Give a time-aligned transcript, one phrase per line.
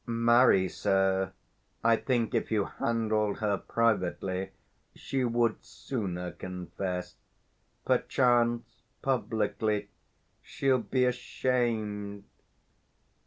[0.07, 1.31] _Marry, sir,
[1.83, 4.49] I think, if you handled her privately,
[4.95, 7.17] she would sooner confess:
[7.85, 9.89] perchance, publicly,
[10.41, 12.23] she'll be 275 ashamed.